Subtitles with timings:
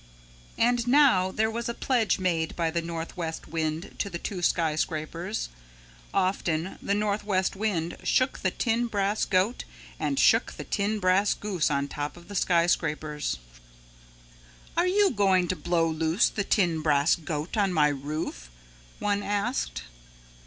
[0.57, 5.49] And now there was a pledge made by the Northwest Wind to the two skyscrapers.
[6.11, 9.63] Often the Northwest Wind shook the tin brass goat
[9.99, 13.37] and shook the tin brass goose on top of the skyscrapers.
[14.75, 18.49] "Are you going to blow loose the tin brass goat on my roof?"
[18.97, 19.83] one asked.